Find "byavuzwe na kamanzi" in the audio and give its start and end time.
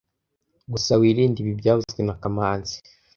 1.59-2.75